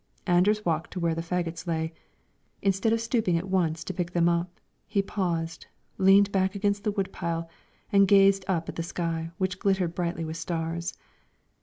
[0.25, 1.93] Anders walked to where the fagots lay;
[2.63, 5.67] instead of stooping at once to pick them up, he paused,
[5.99, 7.47] leaned back against the wood pile
[7.91, 10.95] and gazed up at the sky, which glittered brightly with stars.